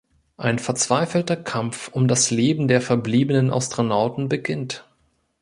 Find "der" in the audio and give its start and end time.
2.67-2.81